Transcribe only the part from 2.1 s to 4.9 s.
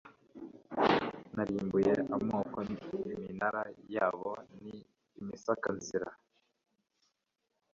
amoko iminara yabo ni